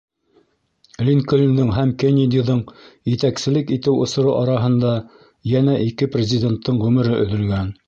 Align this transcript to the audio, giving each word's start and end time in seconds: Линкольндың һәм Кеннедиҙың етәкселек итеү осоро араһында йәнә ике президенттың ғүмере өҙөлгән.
Линкольндың 1.09 1.69
һәм 1.75 1.91
Кеннедиҙың 2.03 2.63
етәкселек 3.11 3.75
итеү 3.77 3.95
осоро 4.07 4.33
араһында 4.41 4.97
йәнә 5.53 5.79
ике 5.91 6.11
президенттың 6.19 6.83
ғүмере 6.89 7.23
өҙөлгән. 7.23 7.75